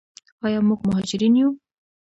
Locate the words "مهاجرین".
0.87-1.33